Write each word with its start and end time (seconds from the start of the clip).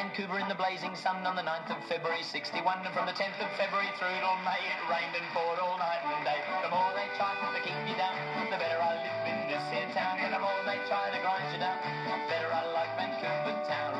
Vancouver 0.00 0.40
in 0.40 0.48
the 0.48 0.54
blazing 0.54 0.96
sun 0.96 1.26
on 1.26 1.36
the 1.36 1.42
9th 1.42 1.76
of 1.76 1.84
February 1.84 2.22
61. 2.22 2.64
And 2.86 2.94
from 2.94 3.04
the 3.04 3.12
10th 3.12 3.36
of 3.36 3.52
February 3.60 3.92
through 4.00 4.08
till 4.08 4.38
May, 4.48 4.56
it 4.56 4.80
rained 4.88 5.12
and 5.12 5.28
poured 5.36 5.60
all 5.60 5.76
night 5.76 6.00
and 6.08 6.24
day. 6.24 6.40
The 6.64 6.70
more 6.72 6.88
they 6.96 7.04
try 7.20 7.36
to 7.36 7.60
keep 7.60 7.76
down, 8.00 8.16
the 8.48 8.56
better 8.56 8.80
I 8.80 8.96
live 8.96 9.28
in 9.28 9.52
this 9.52 9.60
here 9.68 9.84
town. 9.92 10.16
And 10.24 10.32
the 10.32 10.40
more 10.40 10.56
they 10.64 10.80
try 10.88 11.12
to 11.12 11.20
grind 11.20 11.52
you 11.52 11.60
down, 11.60 11.76
the 12.08 12.16
better 12.32 12.48
I 12.48 12.64
like 12.72 12.96
Vancouver 12.96 13.60
town. 13.68 13.92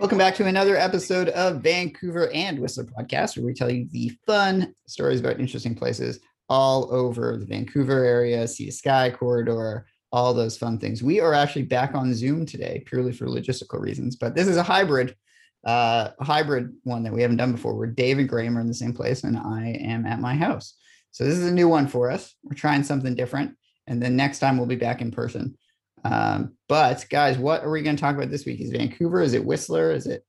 Welcome 0.00 0.18
back 0.18 0.34
to 0.34 0.46
another 0.46 0.76
episode 0.76 1.28
of 1.28 1.62
Vancouver 1.62 2.32
and 2.34 2.58
Whistler 2.58 2.82
podcast, 2.82 3.36
where 3.36 3.46
we 3.46 3.54
tell 3.54 3.70
you 3.70 3.86
the 3.92 4.10
fun 4.26 4.74
stories 4.88 5.20
about 5.20 5.38
interesting 5.38 5.76
places 5.76 6.18
all 6.48 6.92
over 6.92 7.36
the 7.36 7.46
Vancouver 7.46 8.04
area, 8.04 8.48
Sea 8.48 8.66
to 8.66 8.72
Sky 8.72 9.08
corridor, 9.10 9.86
all 10.14 10.32
those 10.32 10.56
fun 10.56 10.78
things. 10.78 11.02
We 11.02 11.18
are 11.18 11.34
actually 11.34 11.62
back 11.64 11.92
on 11.96 12.14
Zoom 12.14 12.46
today, 12.46 12.84
purely 12.86 13.10
for 13.10 13.26
logistical 13.26 13.80
reasons, 13.80 14.14
but 14.14 14.36
this 14.36 14.46
is 14.46 14.56
a 14.56 14.62
hybrid, 14.62 15.16
uh, 15.64 16.10
hybrid 16.20 16.72
one 16.84 17.02
that 17.02 17.12
we 17.12 17.20
haven't 17.20 17.38
done 17.38 17.50
before, 17.50 17.74
where 17.74 17.88
Dave 17.88 18.20
and 18.20 18.28
Graham 18.28 18.56
are 18.56 18.60
in 18.60 18.68
the 18.68 18.74
same 18.74 18.92
place 18.92 19.24
and 19.24 19.36
I 19.36 19.76
am 19.80 20.06
at 20.06 20.20
my 20.20 20.36
house. 20.36 20.74
So 21.10 21.24
this 21.24 21.36
is 21.36 21.48
a 21.48 21.52
new 21.52 21.66
one 21.68 21.88
for 21.88 22.12
us. 22.12 22.32
We're 22.44 22.54
trying 22.54 22.84
something 22.84 23.16
different, 23.16 23.56
and 23.88 24.00
then 24.00 24.14
next 24.14 24.38
time 24.38 24.56
we'll 24.56 24.68
be 24.68 24.76
back 24.76 25.00
in 25.00 25.10
person. 25.10 25.58
Um, 26.04 26.54
but 26.68 27.04
guys, 27.10 27.36
what 27.36 27.64
are 27.64 27.70
we 27.72 27.82
going 27.82 27.96
to 27.96 28.00
talk 28.00 28.14
about 28.14 28.30
this 28.30 28.46
week? 28.46 28.60
Is 28.60 28.70
Vancouver? 28.70 29.20
Is 29.20 29.34
it 29.34 29.44
Whistler? 29.44 29.90
Is 29.90 30.06
it 30.06 30.24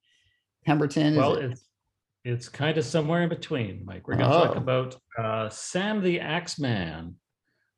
Pemberton? 0.65 1.15
Well, 1.15 1.35
it- 1.35 1.51
it's 1.51 1.61
it's 2.23 2.49
kind 2.49 2.75
of 2.79 2.83
somewhere 2.85 3.21
in 3.21 3.29
between, 3.29 3.83
Mike. 3.85 4.07
We're 4.07 4.15
going 4.15 4.31
to 4.31 4.35
talk 4.35 4.55
Oh. 4.55 4.59
about 4.59 4.95
uh, 5.15 5.47
Sam 5.49 6.01
the 6.01 6.19
Axeman, 6.21 7.17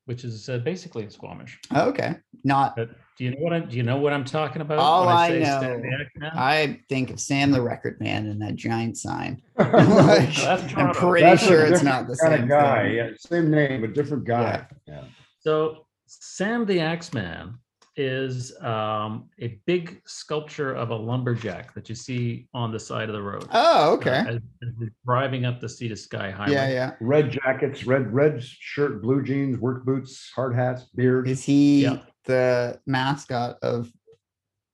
which 0.08 0.24
is 0.24 0.48
uh, 0.48 0.58
basically 0.60 1.04
in 1.04 1.10
Squamish. 1.10 1.60
Oh, 1.76 1.90
okay. 1.90 2.16
Not. 2.46 2.78
But 2.78 2.90
do 3.18 3.26
you 3.26 3.32
know 3.32 3.38
what 3.40 3.52
I'm? 3.54 3.68
Do 3.68 3.76
you 3.76 3.84
know 3.84 3.98
what 3.98 4.14
I'm 4.14 4.24
talking 4.24 4.62
about? 4.62 4.80
All 4.80 5.06
when 5.06 5.16
I 5.16 5.28
say 5.28 5.40
know- 5.40 5.60
Sam 5.62 5.82
the 5.82 5.98
Axeman? 6.02 6.32
I 6.34 6.80
think 6.88 7.10
of 7.12 7.20
Sam 7.20 7.52
the 7.52 7.62
Record 7.62 8.00
Man 8.00 8.26
and 8.28 8.42
that 8.42 8.56
giant 8.56 8.98
sign. 8.98 9.42
That's 9.58 10.74
I'm 10.76 10.94
pretty 10.94 11.26
That's 11.26 11.46
sure 11.46 11.66
it's 11.66 11.82
different 11.82 11.84
not 11.84 12.08
the 12.08 12.16
kind 12.16 12.34
same 12.36 12.44
of 12.44 12.50
guy. 12.50 12.84
thing. 12.86 12.96
Yeah, 12.96 13.10
same 13.20 13.52
name, 13.52 13.82
but 13.82 13.94
different 13.94 14.24
guy. 14.26 14.66
Yeah. 14.88 15.04
So 15.42 15.86
Sam 16.06 16.66
the 16.66 16.80
Axeman 16.80 17.60
is 17.98 18.56
um, 18.62 19.28
a 19.40 19.60
big 19.66 20.02
sculpture 20.06 20.74
of 20.74 20.92
a 20.92 20.96
lumberjack 20.96 21.74
that 21.74 21.90
you 21.90 21.96
see 21.96 22.48
on 22.54 22.72
the 22.72 22.80
side 22.80 23.10
of 23.10 23.14
the 23.16 23.22
road. 23.22 23.46
Oh, 23.52 23.92
uh, 23.92 23.96
okay. 23.96 24.24
as- 24.28 24.36
as 24.62 24.90
driving 25.06 25.46
up 25.46 25.60
the 25.60 25.68
Sea 25.68 25.88
to 25.88 25.96
Sky 25.96 26.30
Highway. 26.30 26.54
Yeah, 26.54 26.70
yeah. 26.70 26.92
Red 27.02 27.32
jackets, 27.32 27.86
red 27.86 28.14
red 28.14 28.44
shirt, 28.44 29.02
blue 29.02 29.24
jeans, 29.24 29.58
work 29.58 29.84
boots, 29.84 30.32
hard 30.36 30.56
hats, 30.56 30.84
beard. 30.96 31.28
Is 31.28 31.44
he 31.44 31.84
Yeah. 31.84 32.00
the 32.26 32.80
mascot 32.86 33.58
of 33.64 33.92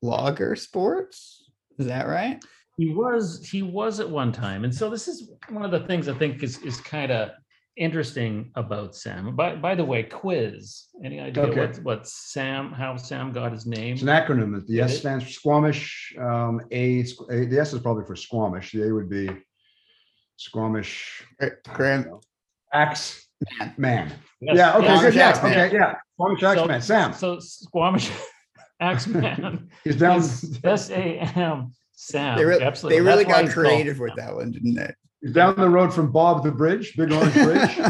Logger 0.02 0.56
Sports? 0.58 1.50
Is 1.80 1.88
that 1.88 2.08
right? 2.08 2.44
He 2.78 2.90
was 2.90 3.48
he 3.48 3.62
was 3.62 4.00
at 4.00 4.10
one 4.10 4.32
time, 4.32 4.64
and 4.66 4.74
so 4.74 4.90
this 4.90 5.08
is 5.08 5.30
one 5.50 5.64
of 5.64 5.72
the 5.72 5.82
things 5.82 6.08
I 6.10 6.14
think 6.14 6.44
is 6.44 6.58
is 6.60 6.82
kind 6.82 7.12
of 7.12 7.30
interesting 7.78 8.52
about 8.56 8.96
Sam. 8.96 9.36
By 9.36 9.56
by 9.56 9.76
the 9.76 9.84
way, 9.86 10.04
quiz. 10.04 10.86
Any 11.04 11.20
idea 11.20 11.44
Okay. 11.46 11.60
what 11.60 11.78
what 11.84 12.08
Sam 12.08 12.72
how 12.72 12.96
Sam 12.98 13.32
got 13.32 13.52
his 13.52 13.66
name? 13.66 13.94
It's 13.94 14.02
an 14.04 14.10
acronym. 14.10 14.54
that 14.56 14.68
The 14.68 14.80
Is 14.80 14.92
S 14.92 14.94
it? 14.94 15.00
stands 15.00 15.24
for 15.26 15.30
Squamish. 15.32 16.14
Um, 16.20 16.62
a, 16.72 17.00
a 17.32 17.46
the 17.46 17.60
S 17.60 17.74
is 17.74 17.80
probably 17.82 18.06
for 18.06 18.16
Squamish. 18.16 18.72
The 18.72 18.88
A 18.90 18.94
would 18.94 19.10
be 19.10 19.30
Squamish 20.38 21.24
Gra- 21.40 21.58
Graham. 21.74 22.20
Axe 22.74 23.28
Man. 23.60 23.74
Man. 23.78 24.14
Yes, 24.42 24.56
Yeah. 24.58 24.78
Okay. 24.78 24.86
yes, 24.88 25.02
Good. 25.02 25.16
Yeah. 25.16 25.30
Axeman. 25.30 25.52
Okay. 25.60 25.76
Yeah. 25.76 25.96
Squamish 26.16 26.44
Axe 26.44 26.60
So- 26.60 26.68
Man. 26.68 26.82
Sam. 26.82 27.14
So 27.14 27.40
Squamish 27.40 28.12
Axeman 28.80 29.70
He's 29.84 29.96
down. 29.98 30.22
S 30.64 30.90
A 30.90 31.20
M 31.36 31.72
Sam. 31.96 32.38
They, 32.38 32.46
re- 32.46 32.60
Absolutely. 32.62 33.00
they 33.00 33.06
really 33.06 33.24
That's 33.24 33.36
why 33.36 33.44
got 33.46 33.54
creative 33.54 34.00
with 34.00 34.14
Sam. 34.18 34.26
that 34.26 34.36
one, 34.36 34.52
didn't 34.52 34.74
they? 34.76 34.92
He's 35.24 35.32
down 35.34 35.56
the 35.56 35.70
road 35.70 35.92
from 35.94 36.12
Bob 36.12 36.44
the 36.44 36.52
Bridge, 36.52 36.96
Big 36.96 37.12
Orange 37.12 37.34
Bridge. 37.34 37.80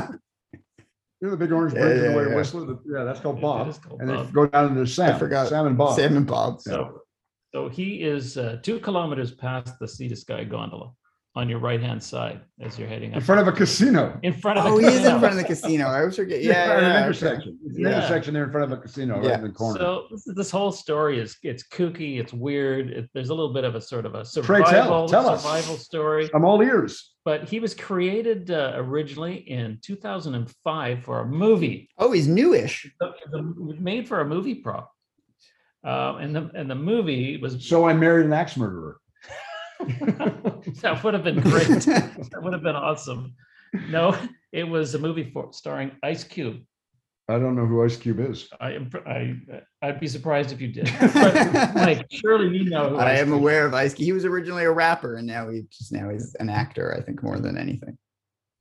You 1.22 1.30
know 1.30 1.36
the 1.38 1.46
big 1.46 1.54
orange 1.54 1.74
Yeah, 1.74 1.80
bridge 1.84 1.98
in 2.00 2.04
yeah, 2.04 2.12
the 2.12 2.18
way 2.18 2.24
of 2.26 2.30
yeah. 2.32 2.36
Whistler? 2.36 2.66
The- 2.66 2.80
Yeah, 2.86 3.04
that's 3.06 3.22
called 3.22 3.36
It- 3.36 3.40
it 3.40 3.42
Bob. 3.44 3.68
is 3.70 3.78
called 3.78 4.02
And 4.02 4.10
then 4.10 4.18
Bob. 4.18 4.34
go 4.34 4.46
down 4.46 4.68
into 4.78 4.86
Sam. 4.86 5.18
forgot. 5.18 5.48
Sam 5.48 5.68
and 5.68 5.78
Bob. 5.78 5.96
Sam 5.96 6.18
and 6.18 6.28
Bob. 6.28 6.60
So, 6.60 7.00
so 7.54 7.70
he 7.70 8.04
is 8.04 8.38
uh, 8.38 8.58
two 8.62 8.78
kilometers 8.82 9.32
past 9.32 9.80
the 9.80 9.88
Sea 9.88 10.10
to 10.10 10.18
Sky 10.18 10.44
gondola 10.44 10.92
on 11.36 11.50
your 11.50 11.58
right 11.58 11.82
hand 11.82 12.02
side 12.04 12.42
as 12.62 12.78
you're 12.78 12.88
heading 12.88 13.10
up. 13.12 13.18
In 13.18 13.24
front 13.24 13.42
of 13.42 13.48
a 13.48 13.52
casino. 13.52 14.20
in 14.22 14.34
front 14.34 14.60
of 14.60 14.66
Oh, 14.68 14.80
the 14.80 14.82
he 14.82 14.88
is 14.88 14.98
in 14.98 15.02
casino. 15.02 15.20
front 15.20 15.34
of 15.34 15.38
the 15.40 15.44
casino. 15.48 15.86
I 15.88 16.00
always 16.02 16.16
forget. 16.16 16.44
Yeah, 16.44 16.52
Yeah, 16.52 16.74
right, 16.74 16.82
yeah, 16.82 16.88
an 16.90 16.96
okay. 16.96 17.04
intersection. 17.06 17.60
It's 17.66 17.76
an 17.78 17.84
Yeah. 17.84 17.98
intersection 17.98 18.34
there 18.36 18.44
in 18.44 18.52
front 18.52 18.72
of 18.72 18.78
a 18.78 18.82
casino, 18.82 19.16
right 19.16 19.24
Yeah. 19.26 19.36
in 19.38 19.44
the 19.44 19.50
corner. 19.50 19.80
So 19.80 20.06
this, 20.12 20.24
this 20.36 20.52
whole 20.52 20.72
story 20.72 21.20
is 21.20 21.36
it's 21.42 21.64
kooky, 21.68 22.20
it's 22.20 22.34
weird. 22.34 22.92
It, 22.92 23.10
there's 23.16 23.30
a 23.30 23.34
little 23.34 23.52
bit 23.54 23.64
of 23.64 23.74
a 23.74 23.82
sort 23.82 24.06
of 24.06 24.14
a 24.14 24.24
Pray 24.44 24.60
tell, 24.60 24.68
survival 24.68 25.08
tell 25.08 25.28
us. 25.30 25.42
survival 25.42 25.76
story. 25.78 26.30
I'm 26.36 26.46
all 26.46 26.62
ears. 26.62 27.14
But 27.26 27.50
he 27.50 27.60
was 27.60 27.74
created 27.74 28.52
uh, 28.52 28.74
originally 28.76 29.38
in 29.50 29.80
2005 29.82 31.04
for 31.04 31.22
a 31.22 31.26
movie. 31.26 31.90
Oh, 31.98 32.12
he's 32.12 32.28
newish. 32.28 32.94
So 33.02 33.08
it 33.08 33.56
was 33.58 33.80
made 33.80 34.08
for 34.08 34.20
a 34.22 34.26
movie 34.26 34.56
prop. 34.56 34.92
Uh, 35.84 36.18
and 36.22 36.34
the 36.36 36.50
and 36.54 36.70
the 36.70 36.76
movie 36.76 37.38
was 37.38 37.66
So 37.68 37.86
I 37.88 37.94
married 37.94 38.26
an 38.28 38.34
axe 38.34 38.56
murderer. 38.56 38.98
that 40.82 41.02
would 41.04 41.14
have 41.14 41.24
been 41.24 41.40
great. 41.42 41.68
that 41.68 42.40
would 42.42 42.54
have 42.54 42.64
been 42.64 42.76
awesome. 42.76 43.34
No, 43.90 44.16
it 44.52 44.64
was 44.68 44.94
a 44.96 45.00
movie 45.00 45.30
for 45.32 45.52
starring 45.52 45.92
Ice 46.04 46.24
Cube. 46.24 46.62
I 47.30 47.40
don't 47.40 47.56
know 47.56 47.66
who 47.66 47.84
Ice 47.84 47.96
Cube 47.96 48.20
is. 48.20 48.50
I 48.60 48.74
am 48.74 48.90
I 49.08 49.36
I'd 49.82 50.00
be 50.00 50.08
surprised 50.08 50.52
if 50.52 50.60
you 50.62 50.68
did. 50.68 50.92
But 51.14 51.74
Mike, 51.76 52.06
surely 52.12 52.58
you 52.58 52.70
know 52.70 52.90
who 52.90 52.98
I 52.98 53.14
Ice 53.14 53.20
am 53.20 53.28
Cube 53.28 53.38
aware 53.40 53.66
of 53.66 53.74
Ice. 53.74 53.94
Cube. 53.94 54.06
He 54.06 54.12
was 54.12 54.26
originally 54.26 54.66
a 54.66 54.72
rapper, 54.72 55.16
and 55.16 55.26
now 55.26 55.50
he 55.50 55.64
just 55.72 55.92
now 55.94 56.10
he's 56.10 56.36
an 56.36 56.50
actor. 56.50 56.94
I 56.98 57.02
think 57.02 57.24
more 57.24 57.40
than 57.40 57.58
anything. 57.58 57.98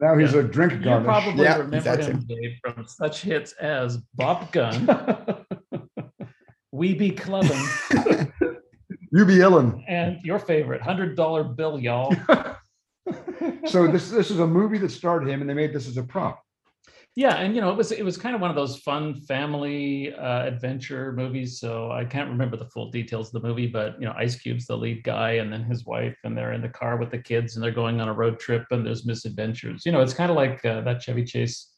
Now 0.01 0.17
he's 0.17 0.33
Yeah. 0.35 0.41
a 0.41 0.43
drink 0.45 0.73
You 0.75 0.81
probably 1.01 1.45
Yeah, 1.45 1.57
remember 1.59 1.77
exactly. 1.77 2.07
him, 2.13 2.21
Dave, 2.27 2.57
from 2.63 2.87
such 2.87 3.23
hits 3.23 3.53
as 3.55 3.99
Bop 4.15 4.51
Gun, 4.53 4.89
We 6.73 6.95
Be 6.95 7.11
Clubbing, 7.11 7.61
you 9.13 9.25
be 9.25 9.37
illin. 9.37 9.85
and 9.89 10.21
your 10.23 10.39
favorite, 10.39 10.83
Hundred 10.83 11.17
Dollar 11.17 11.45
Bill, 11.45 11.79
y'all. 11.79 12.15
So 13.67 13.87
this 13.87 14.11
this 14.11 14.31
is 14.31 14.39
a 14.39 14.47
movie 14.47 14.79
that 14.79 14.91
starred 14.91 15.29
him, 15.29 15.41
and 15.41 15.49
they 15.49 15.55
made 15.55 15.73
this 15.73 15.89
as 15.89 15.97
a 15.97 16.03
prop. 16.03 16.43
Yeah, 17.15 17.35
and 17.35 17.55
you 17.55 17.61
know, 17.61 17.71
it 17.71 17.77
was 17.77 17.93
it 17.93 18.05
was 18.05 18.17
kind 18.17 18.35
of 18.35 18.41
one 18.41 18.51
of 18.51 18.57
those 18.57 18.79
fun 18.79 19.15
family 19.15 20.15
uh, 20.15 20.45
adventure 20.47 21.13
movies. 21.13 21.61
So 21.61 21.91
I 21.91 22.05
can't 22.05 22.29
remember 22.29 22.57
the 22.57 22.67
full 22.67 22.91
details 22.91 23.35
of 23.35 23.43
the 23.43 23.47
movie, 23.47 23.67
but 23.67 24.01
you 24.01 24.07
know, 24.07 24.15
Ice 24.17 24.37
Cube's 24.37 24.67
the 24.67 24.77
lead 24.77 25.05
guy, 25.05 25.33
and 25.33 25.53
then 25.53 25.65
his 25.65 25.85
wife, 25.85 26.17
and 26.25 26.37
they're 26.37 26.53
in 26.53 26.63
the 26.63 26.69
car 26.69 26.97
with 26.97 27.11
the 27.11 27.19
kids, 27.19 27.55
and 27.55 27.63
they're 27.63 27.71
going 27.71 28.01
on 28.01 28.09
a 28.09 28.13
road 28.13 28.41
trip, 28.41 28.65
and 28.71 28.87
there's 28.87 29.05
misadventures. 29.05 29.85
You 29.85 29.93
know, 29.93 30.01
it's 30.01 30.15
kind 30.15 30.31
of 30.31 30.37
like 30.37 30.65
uh, 30.65 30.81
that 30.83 31.03
Chevy 31.03 31.25
Chase 31.25 31.71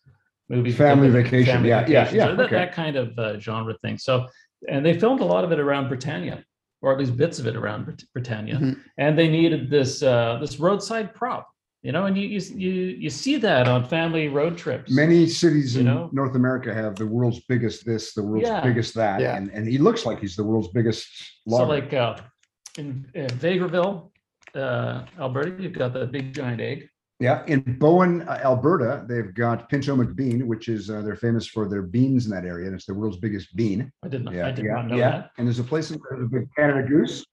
movie, 0.48 0.72
Family 0.72 1.10
Vacation. 1.10 1.64
Yeah, 1.64 1.80
yeah, 1.86 2.04
Vacation, 2.04 2.16
yeah, 2.16 2.26
so 2.26 2.36
that, 2.36 2.50
that 2.50 2.72
kind 2.72 2.96
of 2.96 3.18
uh, 3.18 3.38
genre 3.38 3.76
thing. 3.82 3.98
So, 3.98 4.26
and 4.68 4.86
they 4.86 4.98
filmed 4.98 5.20
a 5.20 5.24
lot 5.24 5.42
of 5.44 5.52
it 5.52 5.58
around 5.58 5.88
Britannia, 5.88 6.44
or 6.84 6.92
at 6.92 6.98
least 6.98 7.16
bits 7.16 7.38
of 7.38 7.46
it 7.46 7.56
around 7.56 7.86
Brit- 7.86 8.04
Britannia, 8.12 8.56
Mhm. 8.56 8.78
and 8.98 9.18
they 9.18 9.28
needed 9.28 9.70
this 9.70 10.02
uh, 10.02 10.36
this 10.42 10.60
roadside 10.60 11.14
prop. 11.14 11.48
You 11.82 11.92
know, 11.92 12.04
and 12.06 12.16
you 12.16 12.26
you 12.34 12.40
you, 12.64 12.72
you 13.04 13.10
see 13.10 13.36
that 13.48 13.66
on 13.68 13.80
family 13.96 14.28
road 14.28 14.56
trips. 14.58 14.90
Many 14.90 15.26
cities 15.26 15.74
You 15.74 15.80
in 15.80 15.86
know? 15.86 16.10
North 16.12 16.34
America 16.34 16.72
have 16.82 16.94
the 16.96 17.06
world's 17.06 17.40
biggest 17.52 17.84
this, 17.86 18.12
the 18.14 18.22
world's 18.22 18.48
Yeah. 18.48 18.60
biggest 18.68 18.94
that, 18.94 19.20
Yeah. 19.20 19.36
and, 19.36 19.50
and 19.56 19.66
he 19.66 19.78
looks 19.78 20.04
like 20.08 20.18
he's 20.24 20.36
the 20.36 20.44
world's 20.44 20.68
biggest 20.78 21.04
So 21.48 21.64
like 21.76 21.92
uh, 21.92 22.16
in, 22.78 22.88
in 23.14 23.26
Vegreville, 23.46 24.10
uh, 24.54 25.04
Alberta, 25.18 25.62
you've 25.62 25.78
got 25.82 25.92
the 25.94 26.06
big 26.06 26.26
giant 26.34 26.60
egg. 26.60 26.78
Yeah, 27.20 27.44
in 27.46 27.60
Bowen, 27.78 28.22
uh, 28.22 28.40
Alberta, 28.42 29.04
they've 29.08 29.32
got 29.32 29.68
Pinto 29.68 29.94
McBean, 29.94 30.44
which 30.46 30.68
is 30.68 30.90
uh, 30.90 31.00
they're 31.02 31.14
famous 31.14 31.46
for 31.46 31.68
their 31.68 31.82
beans 31.82 32.24
in 32.26 32.32
that 32.32 32.44
area, 32.44 32.66
and 32.66 32.74
it's 32.74 32.86
the 32.86 32.94
world's 32.94 33.18
biggest 33.18 33.54
bean. 33.54 33.92
I 34.02 34.08
did 34.08 34.24
not, 34.24 34.34
Yeah, 34.34 34.48
I 34.48 34.50
did 34.50 34.64
yeah, 34.64 34.74
not 34.74 34.88
know 34.88 34.96
yeah. 34.96 35.10
that. 35.10 35.30
And 35.38 35.46
there's 35.46 35.60
a 35.60 35.64
place 35.64 35.90
in 35.90 36.00
there's 36.10 36.24
a 36.24 36.28
big 36.28 36.48
Canada 36.56 36.86
Goose. 36.88 37.24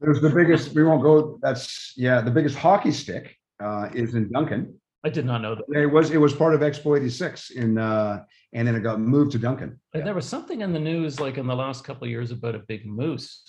There's 0.00 0.20
the 0.20 0.30
biggest. 0.30 0.74
We 0.74 0.84
won't 0.84 1.02
go. 1.02 1.38
That's 1.42 1.92
yeah. 1.96 2.20
The 2.20 2.30
biggest 2.30 2.56
hockey 2.56 2.92
stick 2.92 3.36
uh, 3.58 3.88
is 3.94 4.14
in 4.14 4.30
Duncan. 4.30 4.78
I 5.04 5.08
did 5.08 5.24
not 5.24 5.42
know 5.42 5.56
that. 5.56 5.64
It 5.72 5.86
was 5.86 6.10
it 6.10 6.18
was 6.18 6.32
part 6.32 6.54
of 6.54 6.60
Expo 6.60 6.96
'86 6.96 7.50
in, 7.50 7.78
uh, 7.78 8.22
and 8.52 8.66
then 8.66 8.74
it 8.74 8.80
got 8.80 9.00
moved 9.00 9.32
to 9.32 9.38
Duncan. 9.38 9.80
And 9.92 10.06
There 10.06 10.14
was 10.14 10.28
something 10.28 10.60
in 10.60 10.72
the 10.72 10.78
news 10.78 11.18
like 11.18 11.36
in 11.38 11.46
the 11.46 11.56
last 11.56 11.84
couple 11.84 12.04
of 12.04 12.10
years 12.10 12.30
about 12.30 12.54
a 12.54 12.60
big 12.60 12.86
moose. 12.86 13.42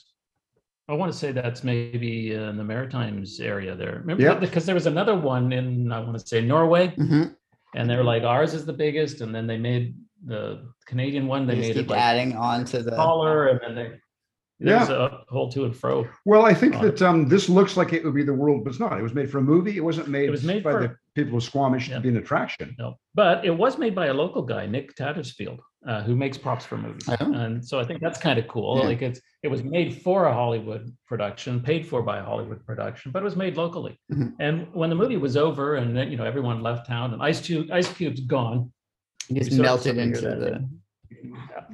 I 0.89 0.93
want 0.93 1.11
to 1.11 1.17
say 1.17 1.31
that's 1.33 1.63
maybe 1.65 2.31
in 2.33 2.55
the 2.55 2.63
Maritimes 2.63 3.39
area 3.41 3.75
there. 3.75 3.97
Remember, 3.99 4.23
Yeah. 4.23 4.35
because 4.35 4.65
there 4.65 4.75
was 4.75 4.85
another 4.85 5.15
one 5.15 5.51
in 5.51 5.91
I 5.91 5.99
want 5.99 6.17
to 6.17 6.25
say 6.25 6.39
Norway, 6.41 6.87
Mhm. 6.97 7.35
and 7.75 7.89
they're 7.89 8.05
like 8.05 8.23
ours 8.23 8.53
is 8.53 8.65
the 8.65 8.71
biggest, 8.73 9.19
and 9.19 9.35
then 9.35 9.47
they 9.47 9.57
made 9.57 9.95
the 10.25 10.65
Canadian 10.85 11.27
one. 11.27 11.45
They, 11.45 11.55
They 11.55 11.61
made 11.61 11.71
it 11.71 11.73
keep 11.81 11.89
like 11.89 11.99
adding 11.99 12.35
on 12.37 12.63
to 12.65 12.81
the. 12.83 12.93
smaller, 12.93 13.47
and 13.47 13.59
then 13.61 13.75
they 13.75 13.99
there's 14.59 14.89
a 14.89 15.23
whole 15.29 15.51
to 15.51 15.65
and 15.65 15.75
fro. 15.75 16.07
Well, 16.25 16.45
I 16.45 16.53
think 16.53 16.79
that 16.81 16.99
um, 17.01 17.27
this 17.27 17.47
looks 17.49 17.75
like 17.77 17.91
it 17.93 18.03
would 18.03 18.15
be 18.15 18.23
the 18.23 18.33
world, 18.33 18.63
but 18.63 18.71
it's 18.71 18.79
not. 18.79 18.97
It 18.97 19.03
was 19.03 19.13
made 19.13 19.29
for 19.29 19.37
a 19.39 19.41
movie. 19.41 19.75
It 19.77 19.83
wasn't 19.83 20.07
made, 20.07 20.29
it 20.29 20.31
was 20.31 20.43
made 20.43 20.63
by 20.63 20.71
for- 20.71 20.79
the 20.87 20.95
people 21.15 21.37
of 21.37 21.43
Squamish 21.43 21.89
Yeah. 21.89 21.95
to 21.95 22.01
be 22.01 22.09
an 22.09 22.17
attraction. 22.17 22.75
No, 22.79 22.97
but 23.13 23.45
it 23.45 23.55
was 23.55 23.77
made 23.77 23.93
by 23.93 24.07
a 24.07 24.13
local 24.13 24.41
guy, 24.41 24.65
Nick 24.65 24.95
Tattersfield. 24.95 25.59
Uh, 25.87 26.03
who 26.03 26.15
makes 26.15 26.37
props 26.37 26.65
for 26.65 26.77
movies, 26.77 27.07
Oh. 27.07 27.15
and 27.33 27.65
so 27.65 27.79
I 27.79 27.85
think 27.85 28.01
that's 28.01 28.19
kind 28.19 28.37
of 28.37 28.47
cool. 28.47 28.77
Yeah. 28.79 28.85
Like 28.85 29.01
it's 29.01 29.21
it 29.43 29.47
was 29.47 29.63
made 29.63 29.89
for 30.01 30.25
a 30.25 30.33
Hollywood 30.33 30.83
production, 31.07 31.61
paid 31.61 31.87
for 31.87 32.01
by 32.01 32.17
a 32.19 32.23
Hollywood 32.23 32.65
production, 32.65 33.11
but 33.11 33.21
it 33.21 33.25
was 33.25 33.35
made 33.37 33.55
locally. 33.57 33.97
Mhm. 34.11 34.33
And 34.39 34.67
when 34.73 34.89
the 34.89 34.95
movie 34.95 35.17
was 35.17 35.35
over, 35.37 35.75
and 35.75 35.95
then 35.95 36.11
you 36.11 36.17
know 36.17 36.25
everyone 36.25 36.61
left 36.61 36.87
town, 36.87 37.13
and 37.13 37.21
Ice 37.23 37.39
Cube 37.41 37.71
Ice 37.71 37.91
Cube's 37.93 38.21
gone. 38.21 38.71
He 39.27 39.35
just 39.39 39.51
You 39.51 39.57
sort 39.57 39.67
of- 39.67 39.85
melted 39.85 39.95
sort 39.95 39.97
of 39.97 40.03
into 40.03 40.19
hear 40.21 40.39
the. 40.39 40.69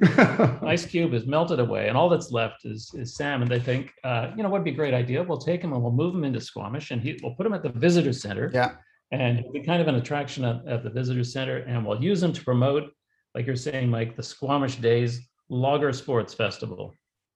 Ice 0.74 0.86
Cube 0.86 1.12
is 1.14 1.26
melted 1.26 1.60
away, 1.60 1.88
and 1.88 1.96
all 1.96 2.08
that's 2.08 2.30
left 2.30 2.64
is 2.64 2.90
is 2.94 3.14
Sam. 3.16 3.42
And 3.42 3.50
they 3.50 3.60
think, 3.60 3.92
uh, 4.04 4.30
you 4.36 4.42
know, 4.42 4.48
what'd 4.48 4.64
be 4.64 4.70
a 4.70 4.74
great 4.74 4.94
idea? 4.94 5.22
We'll 5.22 5.38
take 5.38 5.60
him 5.62 5.72
and 5.72 5.82
we'll 5.82 5.92
move 5.92 6.14
him 6.14 6.24
into 6.24 6.40
Squamish, 6.40 6.90
and 6.90 7.00
he, 7.02 7.18
we'll 7.22 7.34
put 7.34 7.46
him 7.46 7.52
at 7.54 7.62
the 7.62 7.70
visitor 7.70 8.12
center. 8.12 8.50
Yeah. 8.52 8.72
And 9.12 9.38
he'll 9.40 9.52
be 9.52 9.60
kind 9.60 9.80
of 9.80 9.86
an 9.88 9.96
attraction 9.96 10.44
at, 10.44 10.66
at 10.66 10.82
the 10.82 10.90
visitor 10.90 11.24
center, 11.24 11.58
and 11.58 11.84
we'll 11.86 12.02
use 12.02 12.22
him 12.22 12.32
to 12.32 12.42
promote, 12.44 12.84
like 13.34 13.46
you're 13.46 13.56
saying, 13.56 13.88
Mike, 13.90 14.16
the 14.16 14.22
Squamish 14.22 14.76
Days 14.76 15.20
Logger 15.48 15.92
Sports 15.92 16.32
Festival. 16.34 16.94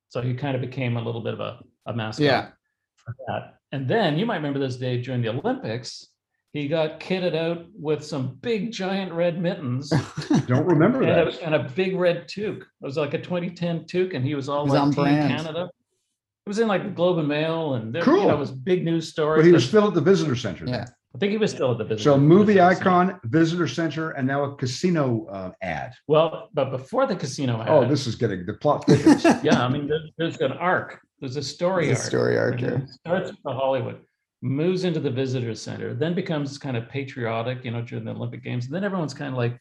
So 0.09 0.21
he 0.23 0.35
kind 0.35 0.55
of 0.55 0.61
became 0.61 0.97
a 0.97 1.03
little 1.03 1.21
bit 1.21 1.35
of 1.35 1.41
a, 1.41 1.61
a 1.87 1.93
mascot 1.95 2.25
Yeah. 2.25 2.49
for 2.97 3.15
that. 3.27 3.55
And 3.73 3.87
then 3.87 4.19
you 4.19 4.25
might 4.25 4.37
remember 4.37 4.59
this 4.59 4.77
day 4.77 5.03
during 5.03 5.21
the 5.23 5.29
Olympics, 5.29 6.07
he 6.55 6.67
got 6.69 6.99
kitted 7.01 7.35
out 7.37 7.67
with 7.75 8.03
some 8.03 8.37
big 8.41 8.73
giant 8.73 9.13
red 9.13 9.39
mittens 9.41 9.91
Don't 10.47 10.65
remember 10.75 11.03
and 11.03 11.11
that. 11.11 11.41
a, 11.43 11.45
and 11.45 11.55
a 11.55 11.69
big 11.77 11.95
red 11.97 12.27
toque. 12.27 12.63
It 12.63 12.67
was 12.81 12.97
like 12.97 13.13
a 13.13 13.19
2010 13.21 13.85
toque, 13.85 14.15
and 14.15 14.25
he 14.25 14.35
was 14.35 14.49
all 14.49 14.65
was 14.65 14.73
like 14.73 14.81
on 14.83 14.91
brand. 14.93 15.37
Canada. 15.37 15.69
It 16.47 16.49
was 16.49 16.59
in 16.59 16.69
like 16.69 16.85
the 16.85 16.89
Globe 16.91 17.19
and 17.19 17.29
Mail, 17.29 17.75
and 17.75 17.95
there, 17.95 18.03
you 18.07 18.17
know, 18.25 18.31
it 18.31 18.39
was 18.39 18.51
big 18.51 18.83
news 18.83 19.09
story. 19.11 19.41
But 19.41 19.45
he 19.45 19.53
was 19.53 19.69
still 19.69 19.87
at 19.89 19.93
the 19.93 20.01
visitor 20.01 20.35
center. 20.35 20.65
Yeah. 20.67 20.87
I 21.15 21.19
think 21.19 21.33
he 21.33 21.39
was 21.39 21.51
still 21.51 21.73
at 21.73 21.79
the 21.79 21.85
business. 21.85 22.05
So 22.05 22.19
movie 22.19 22.61
icon, 22.61 23.19
visitor 23.25 23.67
center, 23.67 24.11
and 24.11 24.27
now 24.27 24.45
a 24.45 24.55
casino 24.57 25.27
uh, 25.27 25.53
ad. 25.63 25.95
Well, 26.07 26.51
but 26.53 26.71
before 26.71 27.07
the 27.07 27.17
casino 27.17 27.61
ad, 27.63 27.69
Oh, 27.71 27.89
this 27.89 28.07
is 28.07 28.15
getting 28.15 28.45
the 28.45 28.55
plot 28.55 28.85
yeah, 29.43 29.65
I 29.65 29.69
mean, 29.69 29.89
there, 29.89 30.01
there's 30.19 30.37
an 30.39 30.53
arc. 30.53 31.01
There's 31.21 31.37
a 31.37 31.43
story 31.43 31.87
There's 31.87 31.99
a 31.99 32.03
arc. 32.03 32.09
story 32.11 32.39
arc 32.39 32.53
and 32.53 32.61
here. 32.61 32.87
Starts 33.07 33.31
with 33.31 33.55
Hollywood, 33.55 34.01
moves 34.43 34.85
into 34.85 35.01
the 35.01 35.11
visitor 35.11 35.55
center, 35.55 35.95
then 35.95 36.15
becomes 36.15 36.59
kind 36.59 36.77
of 36.77 36.89
patriotic, 36.91 37.65
you 37.65 37.71
know, 37.71 37.81
during 37.83 38.05
the 38.05 38.13
Olympic 38.13 38.45
Games. 38.45 38.67
And 38.67 38.75
then 38.75 38.85
everyone's 38.85 39.15
kind 39.15 39.33
of 39.33 39.39
like, 39.39 39.59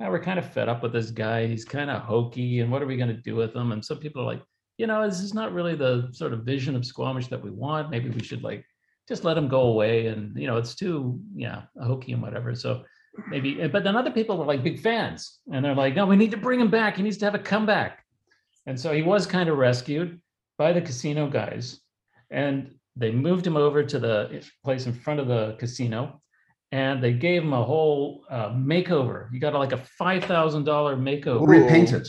"Ah, 0.00 0.08
we're 0.10 0.22
kind 0.22 0.38
of 0.38 0.52
fed 0.52 0.68
up 0.68 0.82
with 0.82 0.92
this 0.92 1.10
guy. 1.10 1.46
He's 1.46 1.64
kind 1.64 1.90
of 1.90 2.02
hokey, 2.02 2.60
and 2.60 2.70
what 2.70 2.82
are 2.82 2.86
we 2.86 2.96
going 2.98 3.08
to 3.08 3.22
do 3.22 3.34
with 3.36 3.56
him? 3.56 3.72
And 3.72 3.82
some 3.84 3.98
people 3.98 4.22
are 4.22 4.26
like, 4.26 4.42
you 4.76 4.86
know, 4.86 5.06
this 5.08 5.20
is 5.20 5.32
not 5.34 5.52
really 5.54 5.74
the 5.74 6.10
sort 6.12 6.34
of 6.34 6.44
vision 6.44 6.76
of 6.76 6.84
Squamish 6.84 7.28
that 7.28 7.42
we 7.42 7.50
want. 7.50 7.90
Maybe 7.90 8.10
we 8.10 8.22
should 8.22 8.42
like 8.42 8.64
just 9.08 9.24
let 9.24 9.36
him 9.36 9.48
go 9.48 9.62
away. 9.62 10.06
And 10.06 10.36
you 10.36 10.46
know, 10.46 10.56
it's 10.56 10.74
too, 10.74 11.20
yeah, 11.34 11.62
hokey 11.82 12.12
and 12.12 12.22
whatever. 12.22 12.54
So 12.54 12.84
maybe, 13.28 13.66
but 13.68 13.84
then 13.84 13.96
other 13.96 14.10
people 14.10 14.36
were 14.36 14.44
like 14.44 14.62
big 14.62 14.80
fans, 14.80 15.40
and 15.52 15.64
they're 15.64 15.74
like, 15.74 15.94
no, 15.94 16.06
we 16.06 16.16
need 16.16 16.30
to 16.30 16.36
bring 16.36 16.60
him 16.60 16.70
back. 16.70 16.96
He 16.96 17.02
needs 17.02 17.18
to 17.18 17.24
have 17.24 17.34
a 17.34 17.38
comeback. 17.38 18.04
And 18.66 18.78
so 18.78 18.92
he 18.92 19.02
was 19.02 19.26
kind 19.26 19.48
of 19.48 19.58
rescued 19.58 20.20
by 20.58 20.72
the 20.72 20.80
casino 20.80 21.28
guys, 21.28 21.80
and 22.30 22.74
they 22.96 23.10
moved 23.10 23.46
him 23.46 23.56
over 23.56 23.82
to 23.82 23.98
the 23.98 24.44
place 24.64 24.86
in 24.86 24.92
front 24.92 25.20
of 25.20 25.26
the 25.26 25.56
casino, 25.58 26.20
and 26.72 27.02
they 27.02 27.12
gave 27.12 27.42
him 27.42 27.52
a 27.52 27.64
whole 27.64 28.24
uh, 28.30 28.50
makeover. 28.50 29.28
You 29.32 29.40
got 29.40 29.54
like 29.54 29.72
a 29.72 29.82
five 29.98 30.24
thousand 30.24 30.64
dollar 30.64 30.96
makeover. 30.96 31.46
Repainted, 31.46 32.06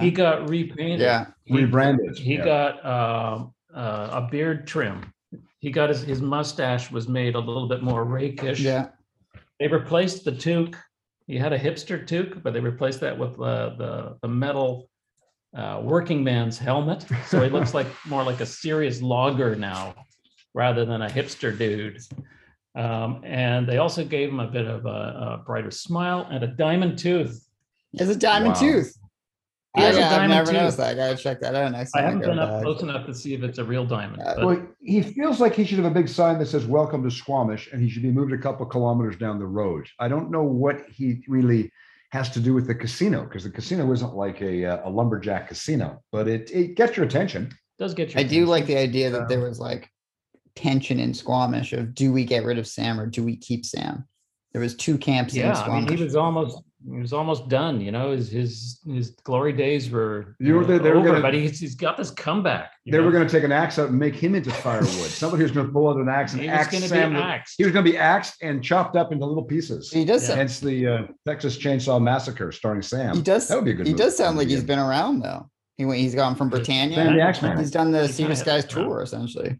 He 0.00 0.10
got 0.10 0.48
repainted. 0.48 1.00
Yeah. 1.00 1.26
He- 1.44 1.54
rebranded. 1.56 2.18
he 2.18 2.34
yeah. 2.34 2.44
got 2.44 2.86
um, 2.86 3.54
uh, 3.74 4.08
a 4.12 4.28
beard 4.30 4.66
trim. 4.66 5.12
He 5.60 5.70
got 5.70 5.90
his, 5.90 6.02
his 6.02 6.20
mustache 6.22 6.90
was 6.90 7.08
made 7.08 7.34
a 7.34 7.38
little 7.38 7.68
bit 7.68 7.82
more 7.82 8.04
rakish. 8.04 8.60
Yeah. 8.60 8.88
They 9.58 9.68
replaced 9.68 10.24
the 10.24 10.32
toque. 10.32 10.76
He 11.26 11.36
had 11.36 11.52
a 11.52 11.58
hipster 11.58 12.04
toque, 12.06 12.42
but 12.42 12.52
they 12.52 12.60
replaced 12.60 13.00
that 13.00 13.16
with 13.16 13.38
uh, 13.40 13.76
the 13.76 14.16
the 14.22 14.28
metal 14.28 14.88
uh, 15.54 15.80
working 15.82 16.24
man's 16.24 16.58
helmet. 16.58 17.04
So 17.26 17.42
he 17.42 17.50
looks 17.50 17.74
like 17.78 17.86
more 18.06 18.22
like 18.24 18.40
a 18.40 18.46
serious 18.46 19.02
logger 19.02 19.54
now, 19.54 19.94
rather 20.54 20.84
than 20.84 21.02
a 21.02 21.08
hipster 21.08 21.56
dude. 21.56 22.00
Um, 22.74 23.20
and 23.24 23.68
they 23.68 23.78
also 23.78 24.04
gave 24.04 24.28
him 24.30 24.40
a 24.40 24.46
bit 24.46 24.66
of 24.66 24.86
a, 24.86 24.88
a 25.40 25.42
brighter 25.44 25.70
smile 25.70 26.26
and 26.30 26.42
a 26.42 26.46
diamond 26.46 26.98
tooth. 26.98 27.46
He 27.92 27.98
has 27.98 28.08
a 28.08 28.16
diamond 28.16 28.54
Wow. 28.54 28.60
tooth. 28.60 28.96
He 29.76 29.82
has 29.82 29.96
a 29.96 30.00
I, 30.00 30.04
have 30.22 30.28
never 30.30 30.46
tooth. 30.50 30.54
noticed 30.60 30.76
that. 30.78 30.88
I 30.92 30.94
gotta 30.94 31.16
check 31.16 31.40
that 31.42 31.54
out 31.54 31.70
next 31.70 31.94
I 31.94 32.02
haven't 32.02 32.20
go 32.22 32.28
been 32.28 32.40
up 32.40 32.50
back. 32.50 32.62
close 32.62 32.82
enough 32.82 33.06
to 33.06 33.14
see 33.14 33.34
if 33.34 33.42
it's 33.44 33.58
a 33.58 33.64
real 33.64 33.86
diamond. 33.86 34.20
Uh, 34.20 34.34
but- 34.36 34.46
Well, 34.46 34.66
he 34.82 35.00
feels 35.02 35.40
like 35.40 35.54
he 35.54 35.64
should 35.64 35.78
have 35.78 35.86
a 35.90 35.94
big 35.94 36.08
sign 36.08 36.38
that 36.40 36.46
says 36.46 36.66
"Welcome 36.66 37.04
to 37.04 37.10
Squamish," 37.10 37.70
and 37.72 37.80
he 37.80 37.88
should 37.88 38.02
be 38.02 38.10
moved 38.10 38.32
a 38.32 38.38
couple 38.38 38.66
kilometers 38.66 39.16
down 39.16 39.38
the 39.38 39.46
road. 39.46 39.86
I 40.00 40.08
don't 40.08 40.30
know 40.30 40.42
what 40.42 40.82
he 40.90 41.22
really 41.28 41.70
has 42.10 42.30
to 42.30 42.40
do 42.40 42.52
with 42.52 42.66
the 42.66 42.74
casino 42.74 43.22
because 43.22 43.44
the 43.44 43.50
casino 43.50 43.92
isn't 43.92 44.14
like 44.16 44.40
a, 44.42 44.64
uh, 44.64 44.88
a 44.88 44.90
lumberjack 44.90 45.46
casino, 45.46 46.02
but 46.10 46.26
it 46.26 46.50
it 46.50 46.74
gets 46.74 46.96
your 46.96 47.06
attention. 47.06 47.52
does 47.78 47.94
get 47.94 48.12
your 48.12 48.20
I 48.20 48.24
do 48.24 48.46
like 48.46 48.66
the 48.66 48.76
idea 48.76 49.08
that 49.10 49.28
there 49.28 49.40
was 49.40 49.60
like 49.60 49.88
tension 50.56 50.98
in 50.98 51.14
Squamish 51.14 51.72
of 51.72 51.94
do 51.94 52.12
we 52.12 52.24
get 52.24 52.44
rid 52.44 52.58
of 52.58 52.66
Sam 52.66 52.98
or 52.98 53.06
do 53.06 53.22
we 53.22 53.36
keep 53.36 53.64
Sam? 53.64 54.04
There 54.52 54.60
was 54.60 54.74
two 54.74 54.98
camps 54.98 55.34
in 55.34 55.42
Yeah, 55.42 55.52
I 55.52 55.54
mean, 55.54 55.62
Squamish. 55.84 55.98
he 56.00 56.04
was 56.04 56.16
almost 56.16 56.60
he 56.88 56.98
was 56.98 57.12
almost 57.12 57.48
done. 57.48 57.80
You 57.80 57.92
know, 57.92 58.12
his 58.12 58.30
his 58.30 58.80
his 58.86 59.10
glory 59.24 59.52
days 59.52 59.90
were 59.90 60.34
You 60.40 60.54
know, 60.60 60.64
they- 60.64 60.78
they 60.78 60.90
were 60.90 60.96
over, 60.96 61.08
gonna- 61.08 61.20
but 61.20 61.34
he's 61.34 61.58
he's 61.60 61.74
got 61.74 61.96
this 61.96 62.10
comeback. 62.10 62.72
you 62.84 62.92
They 62.92 63.00
were 63.00 63.10
going 63.10 63.26
to 63.26 63.30
take 63.32 63.44
an 63.44 63.52
axe 63.52 63.78
out 63.78 63.90
and 63.90 63.98
make 63.98 64.14
him 64.14 64.34
into 64.34 64.50
firewood. 64.50 64.88
Somebody 64.88 65.42
was 65.42 65.52
going 65.52 65.66
to 65.66 65.72
pull 65.72 65.88
out 65.90 65.96
an 65.96 66.08
axe 66.08 66.32
and 66.32 66.42
He 66.42 66.48
was 66.48 66.58
axe 66.58 66.70
going 66.70 66.82
to 66.82 66.88
Sam. 66.88 67.12
be 67.12 67.18
axed. 67.20 67.54
He 67.58 67.64
was 67.64 67.72
going 67.72 67.84
to 67.84 67.90
be 67.90 67.98
axed 67.98 68.42
and 68.42 68.62
chopped 68.64 68.96
up 68.96 69.12
into 69.12 69.26
little 69.26 69.44
pieces. 69.44 69.90
he 69.90 70.04
does. 70.04 70.28
Yeah. 70.28 70.36
Hence 70.36 70.60
the 70.60 70.86
uh, 70.86 71.02
Texas 71.26 71.58
Chainsaw 71.58 72.00
Massacre 72.02 72.50
starring 72.52 72.82
Sam. 72.82 73.16
He 73.16 73.22
does. 73.22 73.48
That 73.48 73.56
would 73.56 73.64
be 73.66 73.72
a 73.72 73.74
good. 73.74 73.86
He 73.86 73.92
movie. 73.92 74.02
does 74.04 74.16
sound 74.16 74.38
like 74.38 74.48
he's 74.48 74.64
been 74.64 74.78
around 74.78 75.20
though. 75.20 75.50
He 75.76 75.84
went. 75.84 76.00
He's 76.00 76.14
gone 76.14 76.34
from 76.34 76.50
Sam 76.50 76.58
Britannia. 76.90 77.12
the 77.12 77.20
Axeman. 77.20 77.58
He's 77.58 77.70
done 77.70 77.90
the 77.90 78.06
He 78.06 78.12
Sea 78.12 78.26
to 78.26 78.36
Skies 78.36 78.64
has 78.64 78.66
been 78.66 78.78
around. 78.84 78.88
tour 78.88 79.02
essentially. 79.02 79.58